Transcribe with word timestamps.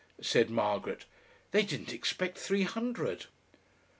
said 0.19 0.49
Margaret. 0.49 1.05
"They 1.51 1.61
didn't 1.61 1.93
expect 1.93 2.35
three 2.39 2.63
hundred." 2.63 3.27